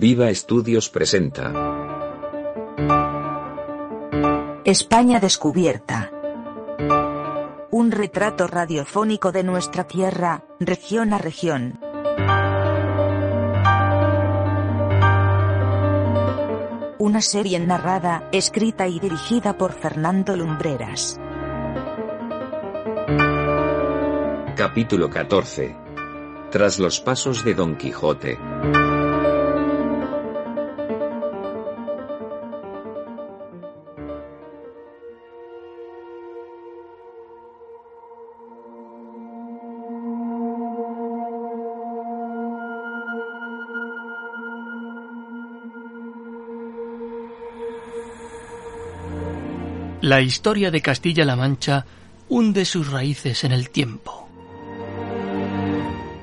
Viva 0.00 0.30
Estudios 0.30 0.88
presenta 0.88 1.52
España 4.64 5.20
descubierta. 5.20 6.10
Un 7.70 7.90
retrato 7.90 8.46
radiofónico 8.46 9.30
de 9.30 9.42
nuestra 9.42 9.84
tierra, 9.84 10.44
región 10.58 11.12
a 11.12 11.18
región. 11.18 11.78
Una 16.98 17.20
serie 17.20 17.60
narrada, 17.60 18.26
escrita 18.32 18.88
y 18.88 19.00
dirigida 19.00 19.58
por 19.58 19.74
Fernando 19.74 20.34
Lumbreras. 20.34 21.20
Capítulo 24.56 25.10
14. 25.10 25.76
Tras 26.50 26.78
los 26.78 27.00
pasos 27.00 27.44
de 27.44 27.52
Don 27.52 27.76
Quijote. 27.76 28.38
La 50.02 50.22
historia 50.22 50.70
de 50.70 50.80
Castilla-La 50.80 51.36
Mancha 51.36 51.84
hunde 52.30 52.64
sus 52.64 52.90
raíces 52.90 53.44
en 53.44 53.52
el 53.52 53.68
tiempo. 53.68 54.26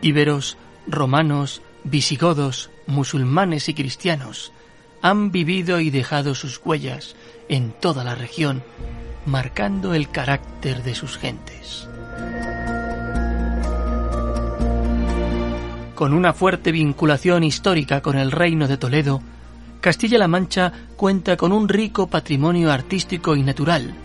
Íberos, 0.01 0.57
romanos, 0.87 1.61
visigodos, 1.83 2.71
musulmanes 2.87 3.69
y 3.69 3.75
cristianos 3.75 4.51
han 5.03 5.31
vivido 5.31 5.79
y 5.79 5.91
dejado 5.91 6.33
sus 6.33 6.59
huellas 6.65 7.15
en 7.49 7.71
toda 7.71 8.03
la 8.03 8.15
región, 8.15 8.63
marcando 9.27 9.93
el 9.93 10.09
carácter 10.09 10.81
de 10.81 10.95
sus 10.95 11.19
gentes. 11.19 11.87
Con 15.93 16.13
una 16.13 16.33
fuerte 16.33 16.71
vinculación 16.71 17.43
histórica 17.43 18.01
con 18.01 18.17
el 18.17 18.31
reino 18.31 18.67
de 18.67 18.77
Toledo, 18.77 19.21
Castilla-La 19.81 20.27
Mancha 20.27 20.73
cuenta 20.95 21.37
con 21.37 21.51
un 21.51 21.69
rico 21.69 22.07
patrimonio 22.07 22.71
artístico 22.71 23.35
y 23.35 23.43
natural, 23.43 23.95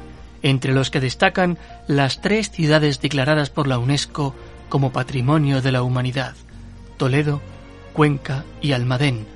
entre 0.42 0.72
los 0.72 0.90
que 0.90 1.00
destacan 1.00 1.58
las 1.88 2.20
tres 2.20 2.50
ciudades 2.50 3.00
declaradas 3.00 3.50
por 3.50 3.66
la 3.66 3.78
UNESCO 3.78 4.34
como 4.68 4.92
Patrimonio 4.92 5.62
de 5.62 5.72
la 5.72 5.82
Humanidad, 5.82 6.34
Toledo, 6.96 7.40
Cuenca 7.92 8.44
y 8.60 8.72
Almadén, 8.72 9.26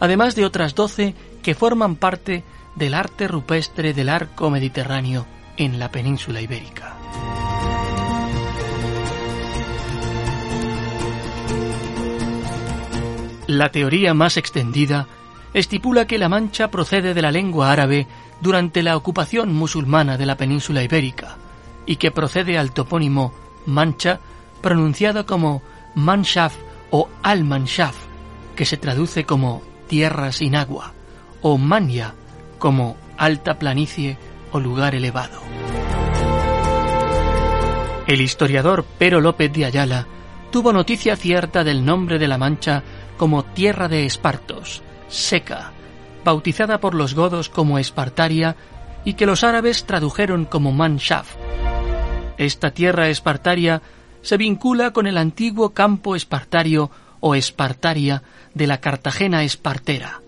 además 0.00 0.34
de 0.34 0.44
otras 0.44 0.74
doce 0.74 1.14
que 1.42 1.54
forman 1.54 1.96
parte 1.96 2.44
del 2.76 2.94
arte 2.94 3.28
rupestre 3.28 3.92
del 3.92 4.08
arco 4.08 4.50
mediterráneo 4.50 5.26
en 5.56 5.78
la 5.78 5.90
península 5.90 6.40
ibérica. 6.40 6.94
La 13.46 13.72
teoría 13.72 14.12
más 14.12 14.36
extendida 14.36 15.08
estipula 15.54 16.06
que 16.06 16.18
la 16.18 16.28
mancha 16.28 16.70
procede 16.70 17.14
de 17.14 17.22
la 17.22 17.30
lengua 17.30 17.72
árabe 17.72 18.06
durante 18.40 18.82
la 18.82 18.96
ocupación 18.96 19.54
musulmana 19.54 20.16
de 20.16 20.26
la 20.26 20.36
península 20.36 20.82
ibérica 20.82 21.36
y 21.86 21.96
que 21.96 22.10
procede 22.10 22.58
al 22.58 22.72
topónimo 22.72 23.32
mancha 23.66 24.20
pronunciado 24.60 25.26
como 25.26 25.62
manshaf 25.94 26.54
o 26.90 27.08
al-manshaf, 27.22 27.96
que 28.56 28.64
se 28.64 28.76
traduce 28.76 29.24
como 29.24 29.62
tierra 29.88 30.32
sin 30.32 30.56
agua, 30.56 30.92
o 31.42 31.58
manya 31.58 32.14
como 32.58 32.96
alta 33.16 33.58
planicie 33.58 34.18
o 34.52 34.60
lugar 34.60 34.94
elevado. 34.94 35.40
El 38.06 38.20
historiador 38.20 38.86
Pero 38.98 39.20
López 39.20 39.52
de 39.52 39.66
Ayala 39.66 40.06
tuvo 40.50 40.72
noticia 40.72 41.16
cierta 41.16 41.62
del 41.62 41.84
nombre 41.84 42.18
de 42.18 42.26
la 42.26 42.38
Mancha 42.38 42.82
como 43.18 43.44
tierra 43.44 43.88
de 43.88 44.06
espartos, 44.06 44.82
seca, 45.08 45.72
bautizada 46.24 46.78
por 46.78 46.94
los 46.94 47.14
godos 47.14 47.48
como 47.48 47.78
Espartaria 47.78 48.56
y 49.04 49.14
que 49.14 49.26
los 49.26 49.44
árabes 49.44 49.84
tradujeron 49.84 50.44
como 50.44 50.72
Manshaf. 50.72 51.34
Esta 52.36 52.70
tierra 52.70 53.08
espartaria 53.08 53.82
se 54.22 54.36
vincula 54.36 54.92
con 54.92 55.06
el 55.06 55.18
antiguo 55.18 55.70
campo 55.70 56.14
espartario 56.14 56.90
o 57.20 57.34
Espartaria 57.34 58.22
de 58.54 58.66
la 58.66 58.80
Cartagena 58.80 59.42
espartera, 59.42 60.20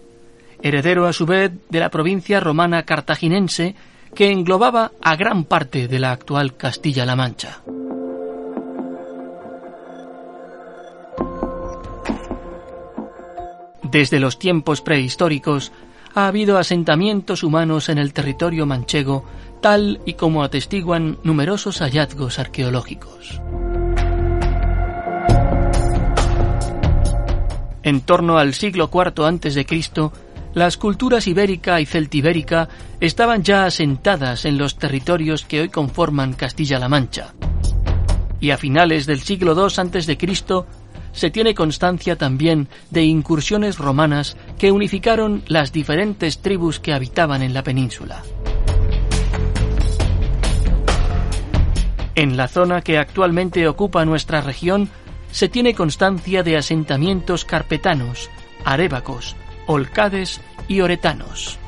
heredero 0.62 1.06
a 1.06 1.12
su 1.12 1.26
vez 1.26 1.52
de 1.68 1.80
la 1.80 1.90
provincia 1.90 2.40
romana 2.40 2.84
cartaginense 2.84 3.76
que 4.14 4.30
englobaba 4.30 4.92
a 5.00 5.14
gran 5.16 5.44
parte 5.44 5.86
de 5.86 5.98
la 6.00 6.10
actual 6.10 6.56
Castilla-La 6.56 7.14
Mancha. 7.14 7.60
Desde 13.90 14.20
los 14.20 14.38
tiempos 14.38 14.82
prehistóricos 14.82 15.72
ha 16.14 16.28
habido 16.28 16.58
asentamientos 16.58 17.42
humanos 17.42 17.88
en 17.88 17.98
el 17.98 18.12
territorio 18.12 18.64
manchego, 18.66 19.24
tal 19.60 20.00
y 20.06 20.14
como 20.14 20.44
atestiguan 20.44 21.18
numerosos 21.24 21.80
hallazgos 21.80 22.38
arqueológicos. 22.38 23.40
En 27.82 28.02
torno 28.02 28.38
al 28.38 28.54
siglo 28.54 28.90
IV 28.92 29.24
a.C., 29.24 29.66
las 30.54 30.76
culturas 30.76 31.26
ibérica 31.26 31.80
y 31.80 31.86
celtibérica 31.86 32.68
estaban 33.00 33.42
ya 33.42 33.64
asentadas 33.64 34.44
en 34.44 34.58
los 34.58 34.76
territorios 34.76 35.44
que 35.44 35.62
hoy 35.62 35.68
conforman 35.68 36.34
Castilla-La 36.34 36.88
Mancha. 36.88 37.34
Y 38.40 38.50
a 38.50 38.56
finales 38.56 39.06
del 39.06 39.20
siglo 39.20 39.54
II 39.54 39.74
a.C., 39.76 40.16
se 41.12 41.30
tiene 41.30 41.54
constancia 41.54 42.16
también 42.16 42.68
de 42.90 43.04
incursiones 43.04 43.78
romanas 43.78 44.36
que 44.58 44.72
unificaron 44.72 45.42
las 45.46 45.72
diferentes 45.72 46.38
tribus 46.38 46.80
que 46.80 46.92
habitaban 46.92 47.42
en 47.42 47.54
la 47.54 47.62
península. 47.62 48.22
En 52.14 52.36
la 52.36 52.48
zona 52.48 52.82
que 52.82 52.98
actualmente 52.98 53.66
ocupa 53.66 54.04
nuestra 54.04 54.40
región 54.40 54.90
se 55.30 55.48
tiene 55.48 55.74
constancia 55.74 56.42
de 56.42 56.56
asentamientos 56.56 57.44
carpetanos, 57.44 58.30
arébacos, 58.64 59.36
olcades 59.66 60.40
y 60.68 60.80
oretanos. 60.80 61.58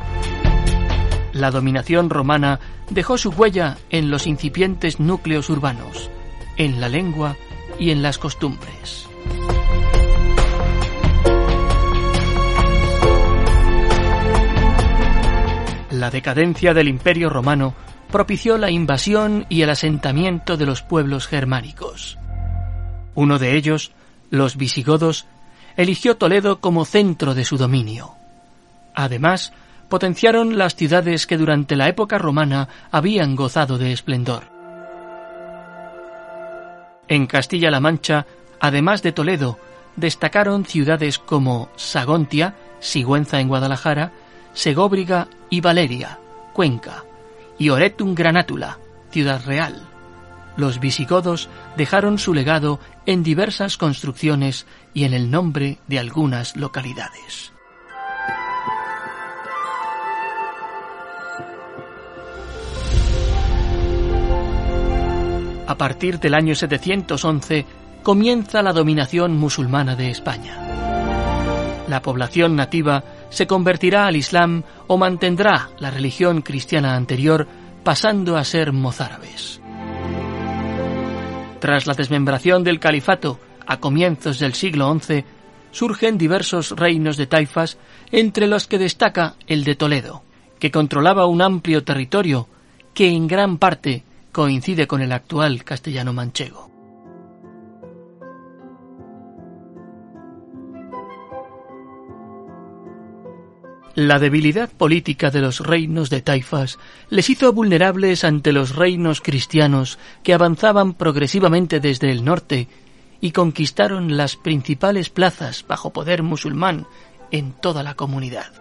La 1.33 1.51
dominación 1.51 2.11
romana 2.11 2.61
dejó 2.91 3.17
su 3.17 3.31
huella 3.31 3.79
en 3.91 4.11
los 4.11 4.27
incipientes 4.27 5.01
núcleos 5.01 5.49
urbanos, 5.49 6.11
en 6.57 6.81
la 6.81 6.89
lengua 6.89 7.37
y 7.79 7.91
en 7.91 8.03
las 8.03 8.19
costumbres. 8.19 9.09
La 16.03 16.11
decadencia 16.11 16.75
del 16.75 16.89
Imperio 16.89 17.31
romano 17.31 17.75
propició 18.11 18.59
la 18.59 18.73
invasión 18.73 19.47
y 19.49 19.63
el 19.63 19.71
asentamiento 19.71 20.57
de 20.57 20.67
los 20.67 20.83
pueblos 20.83 21.29
germánicos. 21.29 22.19
Uno 23.15 23.39
de 23.39 23.57
ellos, 23.57 23.93
los 24.29 24.57
visigodos, 24.57 25.27
eligió 25.77 26.17
Toledo 26.17 26.59
como 26.59 26.87
centro 26.87 27.37
de 27.37 27.45
su 27.45 27.57
dominio. 27.57 28.17
Además, 28.97 29.53
potenciaron 29.89 30.59
las 30.59 30.75
ciudades 30.75 31.29
que 31.29 31.39
durante 31.39 31.77
la 31.77 31.87
época 31.87 32.19
romana 32.19 32.69
habían 32.91 33.37
gozado 33.37 33.79
de 33.79 33.93
esplendor. 33.93 34.51
En 37.07 37.29
Castilla-La 37.29 37.79
Mancha, 37.79 38.27
además 38.59 39.05
de 39.05 39.13
Toledo, 39.13 39.57
destacaron 39.95 40.65
ciudades 40.65 41.21
como 41.21 41.69
Sagontia, 41.77 42.57
Sigüenza 42.81 43.39
en 43.39 43.47
Guadalajara, 43.47 44.11
Segóbriga 44.55 45.29
y 45.51 45.61
Valeria, 45.61 46.19
Cuenca, 46.53 47.05
y 47.59 47.71
Oretum 47.71 48.15
Granátula, 48.15 48.79
Ciudad 49.11 49.43
Real. 49.47 49.83
Los 50.57 50.81
visigodos 50.81 51.49
dejaron 51.77 52.19
su 52.19 52.35
legado 52.35 52.79
en 53.07 53.23
diversas 53.23 53.77
construcciones 53.77 54.67
y 54.93 55.05
en 55.05 55.15
el 55.15 55.31
nombre 55.31 55.79
de 55.89 55.99
algunas 55.99 56.57
localidades. 56.57 57.53
A 65.67 65.79
partir 65.79 66.21
del 66.21 66.35
año 66.35 66.55
711 66.55 67.65
comienza 68.03 68.63
la 68.63 68.75
dominación 68.75 69.39
musulmana 69.39 69.97
de 69.97 70.11
España. 70.11 70.59
La 71.89 72.03
población 72.03 72.57
nativa 72.57 73.03
se 73.33 73.47
convertirá 73.47 74.07
al 74.07 74.17
Islam 74.17 74.63
o 74.87 74.99
mantendrá 74.99 75.71
la 75.79 75.91
religión 75.91 76.43
cristiana 76.43 76.95
anterior 76.95 77.49
pasando 77.83 78.37
a 78.37 78.45
ser 78.45 78.73
mozárabes. 78.73 79.61
Tras 81.59 81.87
la 81.87 81.95
desmembración 81.95 82.63
del 82.63 82.79
califato 82.79 83.41
a 83.67 83.79
comienzos 83.79 84.39
del 84.39 84.53
siglo 84.53 84.93
XI, 85.01 85.25
surgen 85.71 86.19
diversos 86.19 86.73
reinos 86.73 87.17
de 87.17 87.27
taifas, 87.27 87.79
entre 88.11 88.47
los 88.47 88.67
que 88.67 88.79
destaca 88.79 89.37
el 89.47 89.65
de 89.65 89.77
Toledo, 89.77 90.23
que 90.59 90.71
controlaba 90.71 91.27
un 91.27 91.41
amplio 91.41 91.85
territorio 91.85 92.49
que 92.93 93.09
en 93.09 93.27
gran 93.27 93.57
parte 93.57 94.05
coincide 94.31 94.87
con 94.87 95.01
el 95.01 95.13
actual 95.13 95.65
castellano 95.65 96.13
manchego. 96.13 96.72
La 103.95 104.19
debilidad 104.19 104.71
política 104.71 105.31
de 105.31 105.43
los 105.43 105.61
reinos 105.61 106.09
de 106.09 106.23
taifas 106.23 106.79
les 107.11 107.29
hizo 107.29 107.53
vulnerables 107.53 108.25
ante 108.25 108.53
los 108.53 108.75
reinos 108.75 109.21
cristianos 109.21 109.99
que 110.23 110.33
avanzaban 110.33 110.95
progresivamente 110.95 111.79
desde 111.79 112.11
el 112.11 112.25
norte 112.25 112.69
y 113.21 113.33
conquistaron 113.33 114.17
las 114.17 114.37
principales 114.37 115.11
plazas 115.11 115.67
bajo 115.69 115.93
poder 115.93 116.23
musulmán 116.23 116.87
en 117.31 117.53
toda 117.53 117.83
la 117.83 117.95
comunidad. 117.95 118.53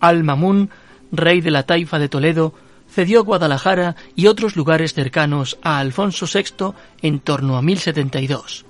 Al-Mamun, 0.00 0.70
rey 1.12 1.42
de 1.42 1.50
la 1.50 1.64
taifa 1.64 1.98
de 1.98 2.08
Toledo, 2.08 2.54
cedió 2.88 3.24
Guadalajara 3.24 3.94
y 4.14 4.26
otros 4.26 4.56
lugares 4.56 4.94
cercanos 4.94 5.58
a 5.62 5.78
Alfonso 5.78 6.26
VI 6.32 6.74
en 7.02 7.20
torno 7.20 7.58
a 7.58 7.62
1072, 7.62 8.64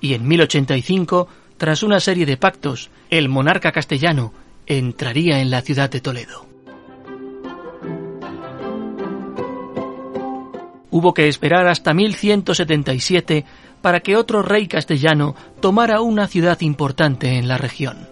y 0.00 0.14
en 0.14 0.26
1085 0.26 1.28
tras 1.62 1.84
una 1.84 2.00
serie 2.00 2.26
de 2.26 2.36
pactos, 2.36 2.90
el 3.08 3.28
monarca 3.28 3.70
castellano 3.70 4.32
entraría 4.66 5.38
en 5.38 5.48
la 5.52 5.62
ciudad 5.62 5.88
de 5.88 6.00
Toledo. 6.00 6.44
Hubo 10.90 11.14
que 11.14 11.28
esperar 11.28 11.68
hasta 11.68 11.94
1177 11.94 13.44
para 13.80 14.00
que 14.00 14.16
otro 14.16 14.42
rey 14.42 14.66
castellano 14.66 15.36
tomara 15.60 16.00
una 16.00 16.26
ciudad 16.26 16.60
importante 16.62 17.38
en 17.38 17.46
la 17.46 17.58
región. 17.58 18.08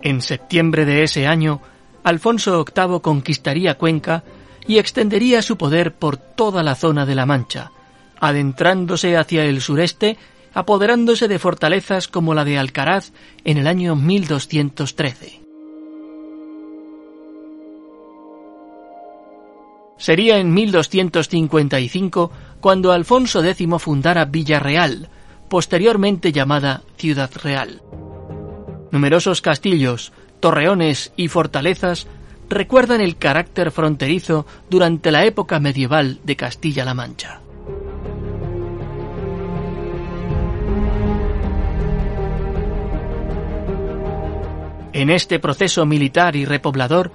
En 0.00 0.22
septiembre 0.22 0.84
de 0.84 1.02
ese 1.02 1.26
año, 1.26 1.60
Alfonso 2.04 2.64
VIII 2.64 3.00
conquistaría 3.00 3.78
Cuenca 3.78 4.22
y 4.68 4.78
extendería 4.78 5.42
su 5.42 5.58
poder 5.58 5.92
por 5.92 6.18
toda 6.18 6.62
la 6.62 6.76
zona 6.76 7.04
de 7.04 7.16
la 7.16 7.26
Mancha, 7.26 7.72
adentrándose 8.20 9.16
hacia 9.16 9.44
el 9.44 9.60
sureste 9.60 10.18
apoderándose 10.54 11.28
de 11.28 11.38
fortalezas 11.38 12.08
como 12.08 12.34
la 12.34 12.44
de 12.44 12.58
Alcaraz 12.58 13.12
en 13.44 13.58
el 13.58 13.66
año 13.66 13.96
1213. 13.96 15.42
Sería 19.98 20.38
en 20.38 20.52
1255 20.52 22.32
cuando 22.60 22.90
Alfonso 22.90 23.44
X 23.44 23.68
fundara 23.78 24.24
Villarreal, 24.24 25.08
posteriormente 25.48 26.32
llamada 26.32 26.82
Ciudad 26.96 27.30
Real. 27.42 27.82
Numerosos 28.90 29.40
castillos, 29.40 30.12
torreones 30.40 31.12
y 31.16 31.28
fortalezas 31.28 32.08
recuerdan 32.48 33.00
el 33.00 33.16
carácter 33.16 33.70
fronterizo 33.70 34.44
durante 34.68 35.12
la 35.12 35.24
época 35.24 35.60
medieval 35.60 36.18
de 36.24 36.34
Castilla-La 36.34 36.94
Mancha. 36.94 37.41
En 45.02 45.10
este 45.10 45.40
proceso 45.40 45.84
militar 45.84 46.36
y 46.36 46.44
repoblador, 46.44 47.10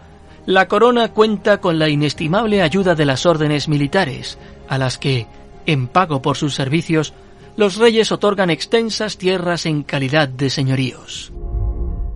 la 0.46 0.68
corona 0.68 1.14
cuenta 1.14 1.62
con 1.62 1.80
la 1.80 1.88
inestimable 1.88 2.62
ayuda 2.62 2.96
de 2.96 3.06
las 3.06 3.26
órdenes 3.26 3.70
militares, 3.70 4.38
a 4.68 4.78
las 4.78 4.98
que, 4.98 5.26
en 5.66 5.88
pago 5.88 6.22
por 6.22 6.36
sus 6.36 6.54
servicios, 6.54 7.14
los 7.56 7.78
reyes 7.78 8.12
otorgan 8.12 8.50
extensas 8.50 9.18
tierras 9.18 9.66
en 9.66 9.84
calidad 9.84 10.28
de 10.28 10.50
señoríos. 10.50 11.32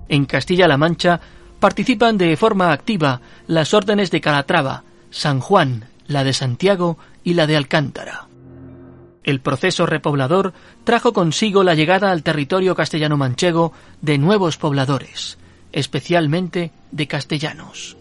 En 0.10 0.26
Castilla-La 0.26 0.76
Mancha 0.76 1.22
participan 1.62 2.18
de 2.18 2.36
forma 2.36 2.74
activa 2.74 3.22
las 3.48 3.74
órdenes 3.74 4.12
de 4.12 4.20
Calatrava, 4.20 4.84
San 5.10 5.40
Juan, 5.40 5.86
la 6.06 6.26
de 6.26 6.34
Santiago 6.34 6.98
y 7.24 7.36
la 7.36 7.48
de 7.48 7.56
Alcántara. 7.56 8.28
El 9.24 9.40
proceso 9.40 9.86
repoblador 9.86 10.52
trajo 10.84 11.14
consigo 11.14 11.64
la 11.64 11.76
llegada 11.76 12.12
al 12.12 12.24
territorio 12.24 12.76
castellano-manchego 12.76 13.72
de 14.02 14.18
nuevos 14.18 14.58
pobladores, 14.58 15.38
especialmente 15.72 16.72
de 16.92 17.08
castellanos. 17.08 17.98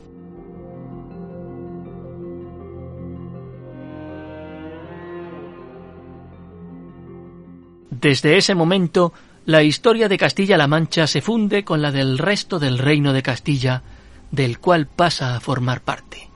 Desde 7.90 8.38
ese 8.38 8.55
momento, 8.55 9.12
la 9.44 9.62
historia 9.62 10.08
de 10.08 10.17
Castilla-La 10.17 10.67
Mancha 10.67 11.06
se 11.06 11.20
funde 11.20 11.64
con 11.64 11.82
la 11.82 11.93
del 11.93 12.17
resto 12.17 12.58
del 12.58 12.78
reino 12.78 13.12
de 13.12 13.22
Castilla, 13.22 13.82
del 14.31 14.58
cual 14.58 14.87
pasa 14.87 15.37
a 15.37 15.40
formar 15.40 15.82
parte. 15.82 16.29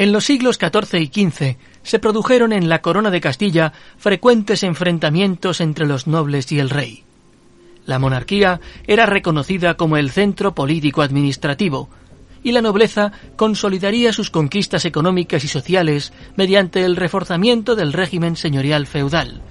En 0.00 0.12
los 0.12 0.24
siglos 0.24 0.56
XIV 0.56 0.98
y 0.98 1.06
XV 1.08 1.56
se 1.82 1.98
produjeron 1.98 2.54
en 2.54 2.70
la 2.70 2.80
corona 2.80 3.10
de 3.10 3.20
Castilla 3.20 3.74
frecuentes 3.98 4.62
enfrentamientos 4.62 5.60
entre 5.60 5.86
los 5.86 6.06
nobles 6.06 6.50
y 6.52 6.58
el 6.58 6.70
rey. 6.70 7.04
La 7.84 7.98
monarquía 7.98 8.62
era 8.86 9.04
reconocida 9.04 9.74
como 9.74 9.98
el 9.98 10.10
centro 10.10 10.54
político 10.54 11.02
administrativo, 11.02 11.90
y 12.42 12.52
la 12.52 12.62
nobleza 12.62 13.12
consolidaría 13.36 14.14
sus 14.14 14.30
conquistas 14.30 14.86
económicas 14.86 15.44
y 15.44 15.48
sociales 15.48 16.14
mediante 16.34 16.82
el 16.82 16.96
reforzamiento 16.96 17.76
del 17.76 17.92
régimen 17.92 18.36
señorial 18.36 18.86
feudal, 18.86 19.42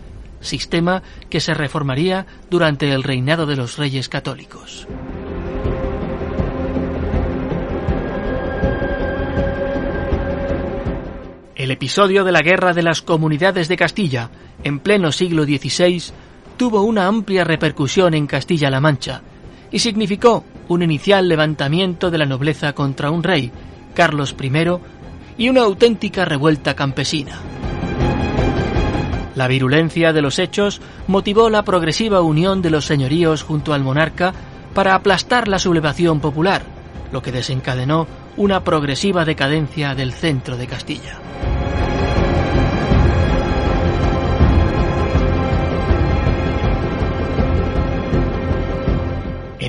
sistema 0.41 1.03
que 1.29 1.41
se 1.41 1.53
reformaría 1.53 2.25
durante 2.49 2.91
el 2.91 3.03
reinado 3.03 3.45
de 3.45 3.55
los 3.55 3.77
reyes 3.77 4.09
católicos. 4.09 4.87
El 11.69 11.73
episodio 11.73 12.23
de 12.23 12.31
la 12.31 12.41
Guerra 12.41 12.73
de 12.73 12.81
las 12.81 13.03
Comunidades 13.03 13.67
de 13.67 13.77
Castilla, 13.77 14.31
en 14.63 14.79
pleno 14.79 15.11
siglo 15.11 15.43
XVI, 15.43 16.01
tuvo 16.57 16.81
una 16.81 17.05
amplia 17.05 17.43
repercusión 17.43 18.15
en 18.15 18.25
Castilla-La 18.25 18.79
Mancha 18.79 19.21
y 19.69 19.77
significó 19.77 20.43
un 20.67 20.81
inicial 20.81 21.27
levantamiento 21.27 22.09
de 22.09 22.17
la 22.17 22.25
nobleza 22.25 22.73
contra 22.73 23.11
un 23.11 23.21
rey, 23.21 23.51
Carlos 23.93 24.35
I, 24.41 24.61
y 25.37 25.49
una 25.49 25.61
auténtica 25.61 26.25
revuelta 26.25 26.75
campesina. 26.75 27.37
La 29.35 29.47
virulencia 29.47 30.11
de 30.11 30.23
los 30.23 30.39
hechos 30.39 30.81
motivó 31.05 31.51
la 31.51 31.61
progresiva 31.61 32.21
unión 32.21 32.63
de 32.63 32.71
los 32.71 32.85
señoríos 32.85 33.43
junto 33.43 33.75
al 33.75 33.83
monarca 33.83 34.33
para 34.73 34.95
aplastar 34.95 35.47
la 35.47 35.59
sublevación 35.59 36.19
popular, 36.19 36.63
lo 37.11 37.21
que 37.21 37.31
desencadenó 37.31 38.07
una 38.37 38.63
progresiva 38.63 39.23
decadencia 39.23 39.93
del 39.93 40.13
centro 40.13 40.57
de 40.57 40.65
Castilla. 40.65 41.19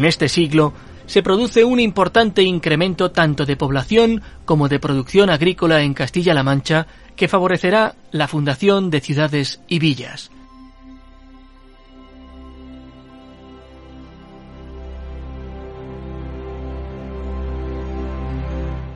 En 0.00 0.06
este 0.06 0.30
siglo 0.30 0.72
se 1.04 1.22
produce 1.22 1.62
un 1.62 1.78
importante 1.78 2.42
incremento 2.42 3.10
tanto 3.10 3.44
de 3.44 3.54
población 3.54 4.22
como 4.46 4.66
de 4.66 4.80
producción 4.80 5.28
agrícola 5.28 5.82
en 5.82 5.92
Castilla-La 5.92 6.42
Mancha 6.42 6.86
que 7.16 7.28
favorecerá 7.28 7.96
la 8.10 8.26
fundación 8.26 8.88
de 8.88 9.02
ciudades 9.02 9.60
y 9.68 9.78
villas. 9.78 10.30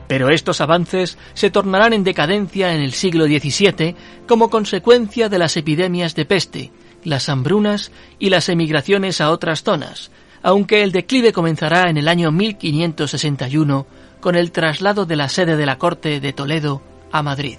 Pero 0.07 0.31
estos 0.31 0.59
avances 0.59 1.19
se 1.35 1.51
tornarán 1.51 1.93
en 1.93 2.03
decadencia 2.03 2.73
en 2.73 2.81
el 2.81 2.93
siglo 2.93 3.25
XVII 3.25 3.95
como 4.27 4.49
consecuencia 4.49 5.29
de 5.29 5.37
las 5.37 5.55
epidemias 5.55 6.15
de 6.15 6.25
peste, 6.25 6.71
las 7.03 7.29
hambrunas 7.29 7.91
y 8.17 8.31
las 8.31 8.49
emigraciones 8.49 9.21
a 9.21 9.29
otras 9.29 9.61
zonas, 9.61 10.09
aunque 10.45 10.83
el 10.83 10.91
declive 10.91 11.33
comenzará 11.33 11.89
en 11.89 11.97
el 11.97 12.07
año 12.07 12.31
1561 12.31 13.87
con 14.21 14.35
el 14.35 14.51
traslado 14.51 15.07
de 15.07 15.15
la 15.15 15.27
sede 15.27 15.57
de 15.57 15.65
la 15.65 15.79
corte 15.79 16.19
de 16.19 16.33
Toledo 16.33 16.83
a 17.11 17.23
Madrid. 17.23 17.57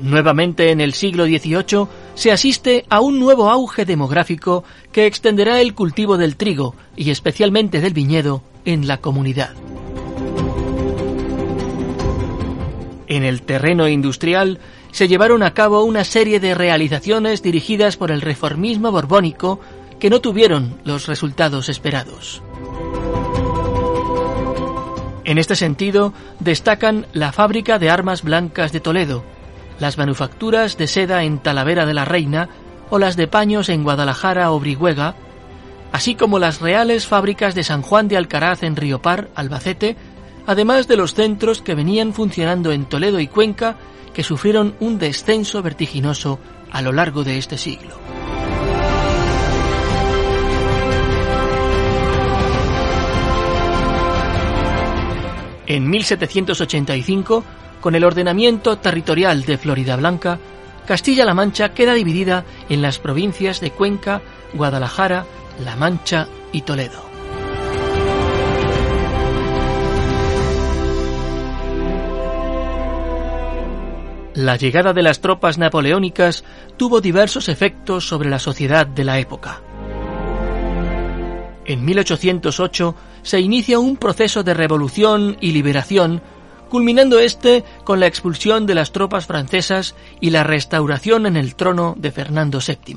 Nuevamente 0.00 0.70
en 0.70 0.80
el 0.80 0.94
siglo 0.94 1.24
XVIII 1.24 1.88
se 2.14 2.30
asiste 2.30 2.84
a 2.88 3.00
un 3.00 3.18
nuevo 3.18 3.50
auge 3.50 3.84
demográfico 3.84 4.62
que 4.92 5.06
extenderá 5.06 5.60
el 5.60 5.74
cultivo 5.74 6.18
del 6.18 6.36
trigo 6.36 6.76
y 6.96 7.10
especialmente 7.10 7.80
del 7.80 7.94
viñedo 7.94 8.44
en 8.64 8.86
la 8.86 8.98
comunidad. 8.98 9.56
En 13.08 13.24
el 13.24 13.42
terreno 13.42 13.88
industrial 13.88 14.60
se 14.92 15.08
llevaron 15.08 15.42
a 15.42 15.54
cabo 15.54 15.84
una 15.84 16.04
serie 16.04 16.40
de 16.40 16.54
realizaciones 16.54 17.42
dirigidas 17.42 17.96
por 17.96 18.10
el 18.10 18.20
reformismo 18.20 18.92
borbónico 18.92 19.60
que 19.98 20.10
no 20.10 20.20
tuvieron 20.20 20.80
los 20.84 21.06
resultados 21.06 21.68
esperados. 21.68 22.42
En 25.24 25.38
este 25.38 25.54
sentido, 25.54 26.12
destacan 26.40 27.06
la 27.12 27.32
fábrica 27.32 27.78
de 27.78 27.90
armas 27.90 28.22
blancas 28.22 28.72
de 28.72 28.80
Toledo, 28.80 29.22
las 29.78 29.96
manufacturas 29.96 30.76
de 30.76 30.86
seda 30.86 31.22
en 31.22 31.38
Talavera 31.38 31.86
de 31.86 31.94
la 31.94 32.04
Reina 32.04 32.48
o 32.90 32.98
las 32.98 33.16
de 33.16 33.28
paños 33.28 33.68
en 33.68 33.84
Guadalajara 33.84 34.50
o 34.50 34.58
Brihuega, 34.58 35.14
así 35.92 36.14
como 36.14 36.38
las 36.38 36.60
reales 36.60 37.06
fábricas 37.06 37.54
de 37.54 37.62
San 37.62 37.82
Juan 37.82 38.08
de 38.08 38.16
Alcaraz 38.16 38.62
en 38.62 38.76
Riopar, 38.76 39.28
Albacete, 39.34 39.96
además 40.46 40.88
de 40.88 40.96
los 40.96 41.14
centros 41.14 41.62
que 41.62 41.74
venían 41.74 42.12
funcionando 42.12 42.72
en 42.72 42.84
Toledo 42.84 43.20
y 43.20 43.26
Cuenca, 43.26 43.76
que 44.12 44.24
sufrieron 44.24 44.74
un 44.80 44.98
descenso 44.98 45.62
vertiginoso 45.62 46.38
a 46.70 46.82
lo 46.82 46.92
largo 46.92 47.24
de 47.24 47.38
este 47.38 47.58
siglo. 47.58 47.94
En 55.66 55.88
1785 55.88 57.44
con 57.80 57.94
el 57.94 58.04
ordenamiento 58.04 58.78
territorial 58.78 59.44
de 59.44 59.56
Florida 59.56 59.96
Blanca, 59.96 60.38
Castilla-La 60.86 61.34
Mancha 61.34 61.72
queda 61.72 61.94
dividida 61.94 62.44
en 62.68 62.82
las 62.82 62.98
provincias 62.98 63.60
de 63.60 63.70
Cuenca, 63.70 64.20
Guadalajara, 64.54 65.24
La 65.64 65.76
Mancha 65.76 66.26
y 66.52 66.62
Toledo. 66.62 67.09
La 74.40 74.56
llegada 74.56 74.94
de 74.94 75.02
las 75.02 75.20
tropas 75.20 75.58
napoleónicas 75.58 76.44
tuvo 76.78 77.02
diversos 77.02 77.50
efectos 77.50 78.08
sobre 78.08 78.30
la 78.30 78.38
sociedad 78.38 78.86
de 78.86 79.04
la 79.04 79.18
época. 79.18 79.60
En 81.66 81.84
1808 81.84 82.94
se 83.20 83.38
inicia 83.38 83.78
un 83.78 83.98
proceso 83.98 84.42
de 84.42 84.54
revolución 84.54 85.36
y 85.42 85.52
liberación 85.52 86.22
culminando 86.70 87.18
este 87.18 87.64
con 87.84 88.00
la 88.00 88.06
expulsión 88.06 88.64
de 88.64 88.74
las 88.74 88.92
tropas 88.92 89.26
francesas 89.26 89.94
y 90.22 90.30
la 90.30 90.42
restauración 90.42 91.26
en 91.26 91.36
el 91.36 91.54
trono 91.54 91.94
de 91.98 92.10
Fernando 92.10 92.60
VII. 92.66 92.96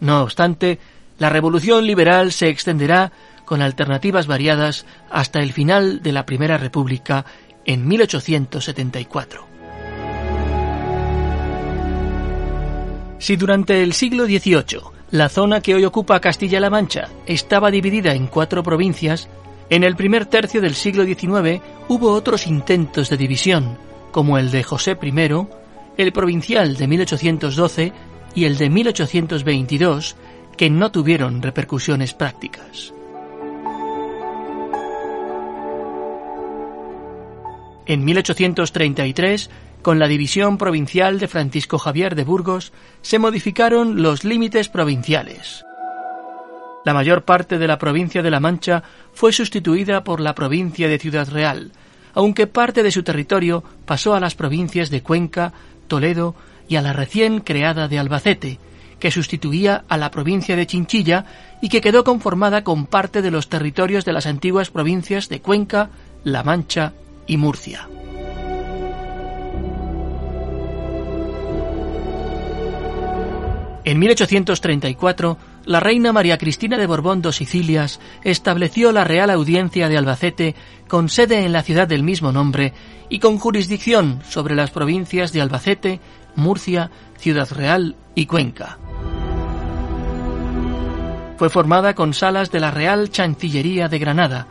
No 0.00 0.22
obstante, 0.22 0.78
la 1.18 1.28
revolución 1.28 1.86
liberal 1.86 2.32
se 2.32 2.48
extenderá 2.48 3.12
con 3.44 3.60
alternativas 3.60 4.26
variadas 4.26 4.86
hasta 5.10 5.40
el 5.40 5.52
final 5.52 6.02
de 6.02 6.12
la 6.12 6.24
Primera 6.24 6.56
República 6.56 7.26
en 7.66 7.86
1874. 7.86 9.51
Si 13.22 13.36
durante 13.36 13.84
el 13.84 13.92
siglo 13.92 14.24
XVIII 14.24 14.80
la 15.12 15.28
zona 15.28 15.60
que 15.60 15.76
hoy 15.76 15.84
ocupa 15.84 16.18
Castilla-La 16.18 16.70
Mancha 16.70 17.08
estaba 17.24 17.70
dividida 17.70 18.14
en 18.14 18.26
cuatro 18.26 18.64
provincias, 18.64 19.28
en 19.70 19.84
el 19.84 19.94
primer 19.94 20.26
tercio 20.26 20.60
del 20.60 20.74
siglo 20.74 21.04
XIX 21.04 21.62
hubo 21.86 22.10
otros 22.10 22.48
intentos 22.48 23.10
de 23.10 23.16
división, 23.16 23.78
como 24.10 24.38
el 24.38 24.50
de 24.50 24.64
José 24.64 24.98
I, 25.00 25.46
el 25.98 26.12
provincial 26.12 26.76
de 26.76 26.88
1812 26.88 27.92
y 28.34 28.44
el 28.44 28.58
de 28.58 28.70
1822, 28.70 30.16
que 30.56 30.68
no 30.68 30.90
tuvieron 30.90 31.42
repercusiones 31.42 32.14
prácticas. 32.14 32.92
En 37.86 38.04
1833, 38.04 39.50
con 39.82 39.98
la 39.98 40.06
división 40.06 40.56
provincial 40.56 41.18
de 41.18 41.26
Francisco 41.26 41.78
Javier 41.78 42.14
de 42.14 42.24
Burgos, 42.24 42.72
se 43.02 43.18
modificaron 43.18 44.02
los 44.02 44.22
límites 44.22 44.68
provinciales. 44.68 45.64
La 46.84 46.94
mayor 46.94 47.24
parte 47.24 47.58
de 47.58 47.66
la 47.66 47.78
provincia 47.78 48.22
de 48.22 48.30
La 48.30 48.40
Mancha 48.40 48.84
fue 49.12 49.32
sustituida 49.32 50.04
por 50.04 50.20
la 50.20 50.34
provincia 50.34 50.88
de 50.88 50.98
Ciudad 50.98 51.28
Real, 51.28 51.72
aunque 52.14 52.46
parte 52.46 52.82
de 52.84 52.92
su 52.92 53.02
territorio 53.02 53.64
pasó 53.84 54.14
a 54.14 54.20
las 54.20 54.36
provincias 54.36 54.90
de 54.90 55.02
Cuenca, 55.02 55.52
Toledo 55.88 56.36
y 56.68 56.76
a 56.76 56.82
la 56.82 56.92
recién 56.92 57.40
creada 57.40 57.88
de 57.88 57.98
Albacete, 57.98 58.58
que 59.00 59.10
sustituía 59.10 59.84
a 59.88 59.96
la 59.96 60.12
provincia 60.12 60.54
de 60.54 60.66
Chinchilla 60.66 61.24
y 61.60 61.68
que 61.68 61.80
quedó 61.80 62.04
conformada 62.04 62.62
con 62.62 62.86
parte 62.86 63.22
de 63.22 63.32
los 63.32 63.48
territorios 63.48 64.04
de 64.04 64.12
las 64.12 64.26
antiguas 64.26 64.70
provincias 64.70 65.28
de 65.28 65.40
Cuenca, 65.40 65.90
La 66.22 66.44
Mancha 66.44 66.92
y 67.26 67.36
Murcia. 67.36 67.88
En 73.84 73.98
1834, 73.98 75.38
la 75.64 75.80
reina 75.80 76.12
María 76.12 76.38
Cristina 76.38 76.78
de 76.78 76.86
Borbón 76.86 77.20
dos 77.20 77.36
Sicilias 77.36 78.00
estableció 78.22 78.92
la 78.92 79.02
Real 79.02 79.30
Audiencia 79.30 79.88
de 79.88 79.98
Albacete 79.98 80.54
con 80.86 81.08
sede 81.08 81.44
en 81.44 81.52
la 81.52 81.62
ciudad 81.62 81.88
del 81.88 82.04
mismo 82.04 82.30
nombre 82.30 82.74
y 83.08 83.18
con 83.18 83.38
jurisdicción 83.38 84.20
sobre 84.28 84.54
las 84.54 84.70
provincias 84.70 85.32
de 85.32 85.40
Albacete, 85.40 86.00
Murcia, 86.36 86.90
Ciudad 87.16 87.48
Real 87.50 87.96
y 88.14 88.26
Cuenca. 88.26 88.78
Fue 91.36 91.50
formada 91.50 91.94
con 91.94 92.14
salas 92.14 92.52
de 92.52 92.60
la 92.60 92.70
Real 92.70 93.10
Chancillería 93.10 93.88
de 93.88 93.98
Granada, 93.98 94.46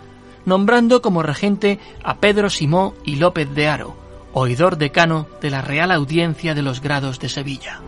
nombrando 0.46 1.02
como 1.02 1.24
regente 1.24 1.80
a 2.04 2.18
Pedro 2.18 2.50
Simó 2.50 2.94
y 3.04 3.16
López 3.16 3.54
de 3.54 3.68
Haro, 3.68 3.96
oidor 4.34 4.78
decano 4.78 5.28
de 5.42 5.50
la 5.50 5.62
Real 5.62 5.92
Audiencia 5.92 6.54
de 6.54 6.62
los 6.62 6.82
Grados 6.82 7.20
de 7.20 7.30
Sevilla. 7.30 7.82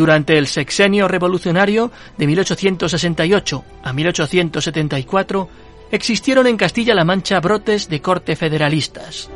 Durante 0.00 0.38
el 0.38 0.46
sexenio 0.46 1.08
revolucionario 1.08 1.92
de 2.16 2.26
1868 2.26 3.64
a 3.82 3.92
1874 3.92 5.48
existieron 5.90 6.46
en 6.46 6.56
Castilla-La 6.56 7.04
Mancha 7.04 7.38
brotes 7.40 7.88
de 7.90 8.00
corte 8.00 8.34
federalistas. 8.34 9.28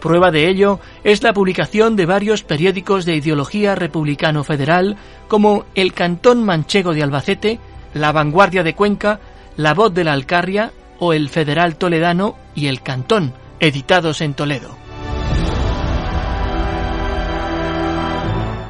Prueba 0.00 0.30
de 0.30 0.48
ello 0.48 0.80
es 1.04 1.22
la 1.22 1.32
publicación 1.32 1.96
de 1.96 2.06
varios 2.06 2.42
periódicos 2.42 3.04
de 3.04 3.16
ideología 3.16 3.74
republicano 3.74 4.44
federal 4.44 4.96
como 5.28 5.64
El 5.74 5.92
Cantón 5.92 6.44
Manchego 6.44 6.94
de 6.94 7.02
Albacete, 7.02 7.58
La 7.94 8.12
Vanguardia 8.12 8.62
de 8.62 8.74
Cuenca, 8.74 9.20
La 9.56 9.74
Voz 9.74 9.92
de 9.92 10.04
la 10.04 10.12
Alcarria 10.12 10.72
o 10.98 11.12
El 11.12 11.28
Federal 11.28 11.76
Toledano 11.76 12.36
y 12.54 12.66
El 12.66 12.82
Cantón, 12.82 13.32
editados 13.60 14.20
en 14.20 14.34
Toledo. 14.34 14.88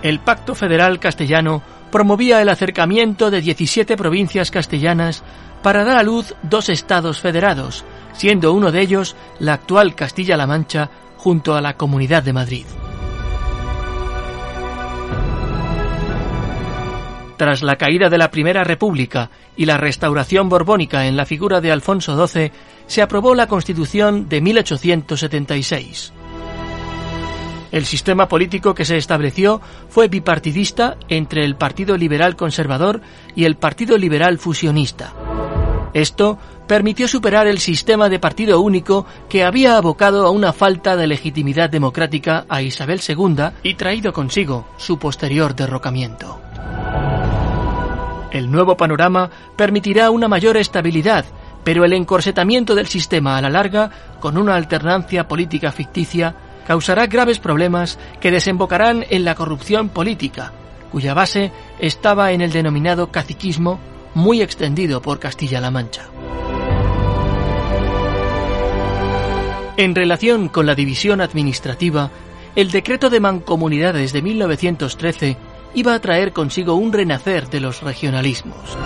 el 0.02 0.20
Pacto 0.20 0.54
Federal 0.54 1.00
Castellano 1.00 1.62
promovía 1.90 2.40
el 2.40 2.48
acercamiento 2.48 3.30
de 3.30 3.40
17 3.40 3.96
provincias 3.96 4.50
castellanas 4.50 5.22
para 5.62 5.84
dar 5.84 5.98
a 5.98 6.02
luz 6.02 6.34
dos 6.42 6.68
estados 6.68 7.20
federados, 7.20 7.84
siendo 8.12 8.52
uno 8.52 8.70
de 8.70 8.80
ellos 8.80 9.16
la 9.38 9.54
actual 9.54 9.94
Castilla-La 9.94 10.46
Mancha 10.46 10.90
junto 11.18 11.54
a 11.54 11.60
la 11.60 11.76
Comunidad 11.76 12.22
de 12.22 12.32
Madrid. 12.32 12.64
Tras 17.36 17.62
la 17.62 17.76
caída 17.76 18.08
de 18.08 18.18
la 18.18 18.30
Primera 18.30 18.64
República 18.64 19.30
y 19.56 19.66
la 19.66 19.76
restauración 19.76 20.48
borbónica 20.48 21.06
en 21.06 21.16
la 21.16 21.26
figura 21.26 21.60
de 21.60 21.70
Alfonso 21.70 22.26
XII, 22.26 22.50
se 22.86 23.02
aprobó 23.02 23.34
la 23.34 23.46
Constitución 23.46 24.28
de 24.28 24.40
1876. 24.40 26.12
El 27.70 27.84
sistema 27.84 28.28
político 28.28 28.74
que 28.74 28.84
se 28.84 28.96
estableció 28.96 29.60
fue 29.88 30.08
bipartidista 30.08 30.96
entre 31.08 31.44
el 31.44 31.54
Partido 31.54 31.96
Liberal 31.96 32.34
Conservador 32.34 33.02
y 33.36 33.44
el 33.44 33.56
Partido 33.56 33.98
Liberal 33.98 34.38
Fusionista. 34.38 35.12
Esto 35.94 36.38
permitió 36.66 37.08
superar 37.08 37.46
el 37.46 37.58
sistema 37.58 38.08
de 38.08 38.18
partido 38.18 38.60
único 38.60 39.06
que 39.28 39.44
había 39.44 39.76
abocado 39.76 40.26
a 40.26 40.30
una 40.30 40.52
falta 40.52 40.96
de 40.96 41.06
legitimidad 41.06 41.70
democrática 41.70 42.44
a 42.48 42.62
Isabel 42.62 43.00
II 43.06 43.50
y 43.62 43.74
traído 43.74 44.12
consigo 44.12 44.66
su 44.76 44.98
posterior 44.98 45.54
derrocamiento. 45.54 46.40
El 48.30 48.50
nuevo 48.50 48.76
panorama 48.76 49.30
permitirá 49.56 50.10
una 50.10 50.28
mayor 50.28 50.58
estabilidad, 50.58 51.24
pero 51.64 51.84
el 51.84 51.94
encorsetamiento 51.94 52.74
del 52.74 52.86
sistema 52.86 53.38
a 53.38 53.42
la 53.42 53.48
larga, 53.48 53.90
con 54.20 54.36
una 54.36 54.54
alternancia 54.54 55.26
política 55.26 55.72
ficticia, 55.72 56.34
causará 56.66 57.06
graves 57.06 57.38
problemas 57.38 57.98
que 58.20 58.30
desembocarán 58.30 59.06
en 59.08 59.24
la 59.24 59.34
corrupción 59.34 59.88
política, 59.88 60.52
cuya 60.92 61.14
base 61.14 61.50
estaba 61.78 62.32
en 62.32 62.42
el 62.42 62.52
denominado 62.52 63.10
caciquismo 63.10 63.78
muy 64.18 64.42
extendido 64.42 65.00
por 65.00 65.18
Castilla-La 65.20 65.70
Mancha. 65.70 66.06
En 69.76 69.94
relación 69.94 70.48
con 70.48 70.66
la 70.66 70.74
división 70.74 71.20
administrativa, 71.20 72.10
el 72.56 72.72
decreto 72.72 73.10
de 73.10 73.20
mancomunidades 73.20 74.12
de 74.12 74.22
1913 74.22 75.36
iba 75.74 75.94
a 75.94 76.00
traer 76.00 76.32
consigo 76.32 76.74
un 76.74 76.92
renacer 76.92 77.48
de 77.48 77.60
los 77.60 77.82
regionalismos. 77.82 78.76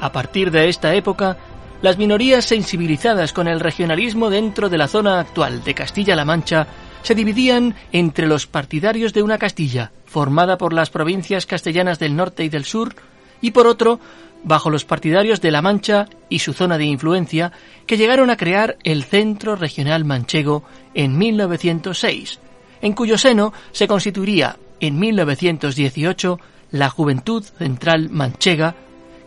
A 0.00 0.10
partir 0.10 0.50
de 0.50 0.70
esta 0.70 0.94
época, 0.94 1.36
las 1.82 1.98
minorías 1.98 2.46
sensibilizadas 2.46 3.34
con 3.34 3.46
el 3.46 3.60
regionalismo 3.60 4.30
dentro 4.30 4.70
de 4.70 4.78
la 4.78 4.88
zona 4.88 5.20
actual 5.20 5.62
de 5.64 5.74
Castilla-La 5.74 6.24
Mancha 6.24 6.66
se 7.02 7.14
dividían 7.14 7.74
entre 7.92 8.26
los 8.26 8.46
partidarios 8.46 9.12
de 9.12 9.22
una 9.22 9.36
Castilla, 9.36 9.92
formada 10.06 10.56
por 10.56 10.72
las 10.72 10.88
provincias 10.88 11.44
castellanas 11.44 11.98
del 11.98 12.16
norte 12.16 12.44
y 12.44 12.48
del 12.48 12.64
sur, 12.64 12.94
y 13.40 13.50
por 13.50 13.66
otro, 13.66 14.00
bajo 14.42 14.70
los 14.70 14.84
partidarios 14.84 15.40
de 15.40 15.50
La 15.50 15.62
Mancha 15.62 16.06
y 16.28 16.40
su 16.40 16.52
zona 16.52 16.78
de 16.78 16.84
influencia, 16.84 17.52
que 17.86 17.96
llegaron 17.96 18.30
a 18.30 18.36
crear 18.36 18.76
el 18.84 19.04
Centro 19.04 19.56
Regional 19.56 20.04
Manchego 20.04 20.64
en 20.94 21.16
1906, 21.16 22.40
en 22.82 22.92
cuyo 22.92 23.18
seno 23.18 23.52
se 23.72 23.88
constituiría 23.88 24.56
en 24.80 24.98
1918 24.98 26.38
la 26.70 26.90
Juventud 26.90 27.42
Central 27.42 28.10
Manchega, 28.10 28.74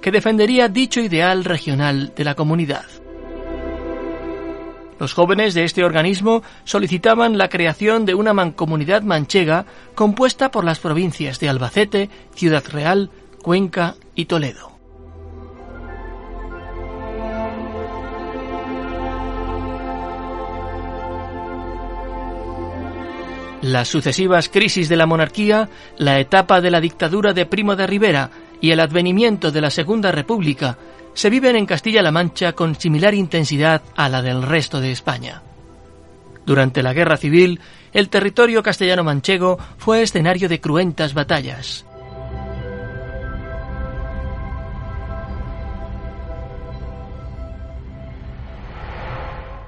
que 0.01 0.11
defendería 0.11 0.69
dicho 0.69 1.01
ideal 1.01 1.43
regional 1.43 2.13
de 2.15 2.23
la 2.23 2.35
comunidad. 2.35 2.85
Los 4.99 5.13
jóvenes 5.13 5.53
de 5.53 5.63
este 5.63 5.83
organismo 5.83 6.41
solicitaban 6.63 7.37
la 7.37 7.49
creación 7.49 8.05
de 8.05 8.15
una 8.15 8.33
mancomunidad 8.33 9.03
manchega 9.03 9.65
compuesta 9.93 10.49
por 10.49 10.63
las 10.63 10.79
provincias 10.79 11.39
de 11.39 11.49
Albacete, 11.49 12.09
Ciudad 12.33 12.63
Real, 12.71 13.11
Cuenca 13.47 13.95
y 14.13 14.25
Toledo. 14.25 14.73
Las 23.61 23.87
sucesivas 23.87 24.49
crisis 24.49 24.89
de 24.89 24.97
la 24.97 25.05
monarquía, 25.05 25.69
la 25.97 26.19
etapa 26.19 26.59
de 26.59 26.71
la 26.71 26.81
dictadura 26.81 27.31
de 27.31 27.45
Primo 27.45 27.77
de 27.77 27.87
Rivera 27.87 28.31
y 28.59 28.71
el 28.71 28.81
advenimiento 28.81 29.49
de 29.49 29.61
la 29.61 29.69
Segunda 29.69 30.11
República 30.11 30.77
se 31.13 31.29
viven 31.29 31.55
en 31.55 31.65
Castilla-La 31.65 32.11
Mancha 32.11 32.51
con 32.51 32.75
similar 32.75 33.13
intensidad 33.13 33.81
a 33.95 34.09
la 34.09 34.21
del 34.21 34.43
resto 34.43 34.81
de 34.81 34.91
España. 34.91 35.41
Durante 36.45 36.83
la 36.83 36.91
Guerra 36.91 37.15
Civil, 37.15 37.61
el 37.93 38.09
territorio 38.09 38.61
castellano-manchego 38.61 39.57
fue 39.77 40.01
escenario 40.01 40.49
de 40.49 40.59
cruentas 40.59 41.13
batallas. 41.13 41.86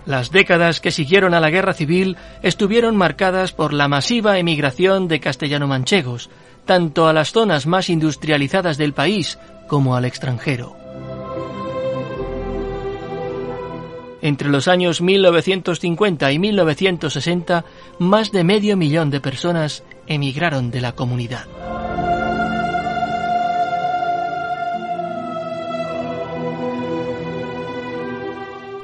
Las 0.05 0.31
décadas 0.31 0.81
que 0.81 0.91
siguieron 0.91 1.33
a 1.33 1.39
la 1.39 1.49
guerra 1.49 1.73
civil 1.73 2.17
estuvieron 2.41 2.95
marcadas 2.95 3.51
por 3.51 3.73
la 3.73 3.87
masiva 3.87 4.39
emigración 4.39 5.07
de 5.07 5.19
castellano-manchegos, 5.19 6.29
tanto 6.65 7.07
a 7.07 7.13
las 7.13 7.31
zonas 7.31 7.65
más 7.65 7.89
industrializadas 7.89 8.77
del 8.77 8.93
país 8.93 9.37
como 9.67 9.95
al 9.95 10.05
extranjero. 10.05 10.75
Entre 14.21 14.49
los 14.49 14.67
años 14.67 15.01
1950 15.01 16.31
y 16.31 16.39
1960, 16.39 17.65
más 17.99 18.31
de 18.31 18.43
medio 18.43 18.75
millón 18.75 19.09
de 19.11 19.21
personas 19.21 19.83
emigraron 20.07 20.71
de 20.71 20.81
la 20.81 20.91
comunidad. 20.91 21.45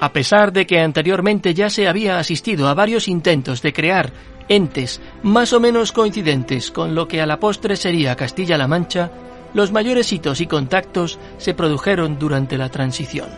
A 0.05 0.13
pesar 0.13 0.53
de 0.53 0.67
que 0.67 0.79
anteriormente 0.79 1.55
ya 1.55 1.67
se 1.67 1.87
había 1.87 2.19
asistido 2.19 2.67
a 2.67 2.75
varios 2.75 3.07
intentos 3.07 3.63
de 3.63 3.73
crear 3.73 4.13
entes 4.47 5.01
más 5.23 5.51
o 5.51 5.59
menos 5.59 5.91
coincidentes 5.91 6.69
con 6.69 6.93
lo 6.93 7.07
que 7.07 7.21
a 7.21 7.25
la 7.25 7.39
postre 7.39 7.75
sería 7.75 8.15
Castilla-La 8.15 8.67
Mancha, 8.67 9.09
los 9.55 9.71
mayores 9.71 10.13
hitos 10.13 10.41
y 10.41 10.45
contactos 10.45 11.17
se 11.39 11.55
produjeron 11.55 12.19
durante 12.19 12.55
la 12.55 12.69
transición. 12.69 13.29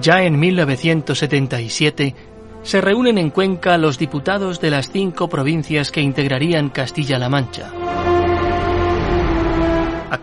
Ya 0.00 0.22
en 0.22 0.40
1977 0.40 2.14
se 2.62 2.80
reúnen 2.80 3.18
en 3.18 3.28
Cuenca 3.28 3.76
los 3.76 3.98
diputados 3.98 4.62
de 4.62 4.70
las 4.70 4.90
cinco 4.90 5.28
provincias 5.28 5.92
que 5.92 6.00
integrarían 6.00 6.70
Castilla-La 6.70 7.28
Mancha 7.28 7.70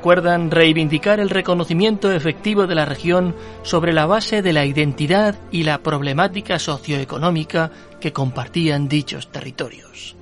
acuerdan 0.05 0.51
reivindicar 0.51 1.19
el 1.19 1.31
reconocimiento 1.31 2.11
efectivo 2.11 2.67
de 2.67 2.75
la 2.75 2.85
región 2.85 3.35
sobre 3.63 3.91
la 3.91 4.05
base 4.05 4.43
de 4.43 4.53
la 4.53 4.63
identidad 4.63 5.35
y 5.49 5.63
la 5.63 5.79
problemática 5.79 6.59
socioeconómica 6.59 7.71
que 7.99 8.13
compartían 8.13 8.87
dichos 8.87 9.31
territorios. 9.31 10.15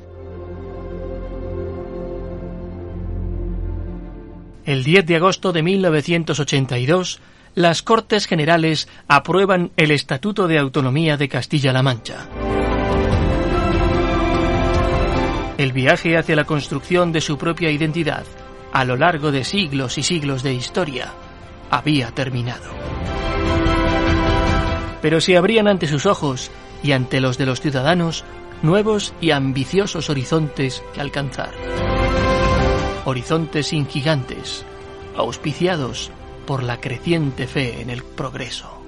El 4.63 4.85
10 4.85 5.05
de 5.05 5.15
agosto 5.17 5.51
de 5.51 5.63
1982, 5.63 7.19
las 7.53 7.83
Cortes 7.83 8.25
Generales 8.25 8.87
aprueban 9.09 9.71
el 9.75 9.91
Estatuto 9.91 10.47
de 10.47 10.59
Autonomía 10.59 11.17
de 11.17 11.27
Castilla-La 11.27 11.83
Mancha. 11.83 12.29
El 15.57 15.73
viaje 15.73 16.15
hacia 16.15 16.37
la 16.37 16.45
construcción 16.45 17.11
de 17.11 17.19
su 17.19 17.37
propia 17.37 17.69
identidad 17.69 18.23
a 18.73 18.85
lo 18.85 18.97
largo 18.97 19.31
de 19.31 19.43
siglos 19.43 19.99
y 19.99 20.03
siglos 20.03 20.41
de 20.41 20.53
historia, 20.53 21.13
había 21.69 22.09
terminado. 22.11 22.71
Pero 25.01 25.21
se 25.21 25.37
abrían 25.37 25.67
ante 25.67 25.87
sus 25.87 26.07
ojos 26.07 26.49
y 26.81 26.91
ante 26.91 27.21
los 27.21 27.37
de 27.37 27.45
los 27.45 27.61
ciudadanos 27.61 28.25
nuevos 28.63 29.13
y 29.21 29.29
ambiciosos 29.29 30.09
horizontes 30.09 30.83
que 30.93 31.01
alcanzar. 31.01 31.51
Horizontes 33.05 33.67
sin 33.67 33.87
gigantes, 33.87 34.65
auspiciados 35.15 36.11
por 36.47 36.63
la 36.63 36.81
creciente 36.81 37.45
fe 37.45 37.81
en 37.81 37.91
el 37.91 38.03
progreso. 38.03 38.82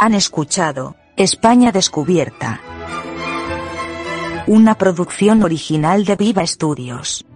Han 0.00 0.14
escuchado, 0.14 0.94
España 1.16 1.72
descubierta. 1.72 2.60
Una 4.46 4.76
producción 4.76 5.42
original 5.42 6.04
de 6.04 6.14
Viva 6.14 6.44
Estudios. 6.44 7.26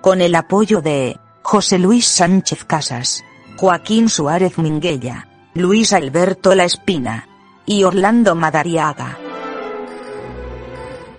Con 0.00 0.20
el 0.20 0.34
apoyo 0.34 0.82
de 0.82 1.16
José 1.42 1.78
Luis 1.78 2.04
Sánchez 2.04 2.64
Casas, 2.64 3.24
Joaquín 3.56 4.08
Suárez 4.08 4.58
Minguella, 4.58 5.28
Luis 5.54 5.92
Alberto 5.92 6.56
La 6.56 6.64
Espina 6.64 7.28
y 7.64 7.84
Orlando 7.84 8.34
Madariaga. 8.34 9.18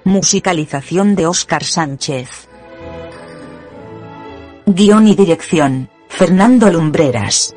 Musicalización 0.03 1.15
de 1.15 1.25
Óscar 1.25 1.63
Sánchez. 1.63 2.49
Guión 4.65 5.07
y 5.07 5.15
dirección, 5.15 5.89
Fernando 6.09 6.69
Lumbreras. 6.69 7.55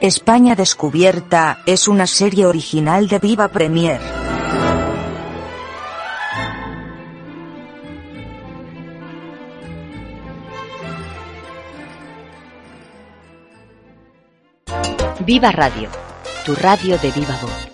España 0.00 0.54
Descubierta 0.54 1.62
es 1.66 1.88
una 1.88 2.06
serie 2.06 2.46
original 2.46 3.08
de 3.08 3.18
Viva 3.18 3.48
Premier. 3.48 4.00
Viva 15.20 15.52
Radio, 15.52 15.88
tu 16.44 16.54
radio 16.54 16.98
de 16.98 17.10
viva 17.10 17.38
voz. 17.40 17.73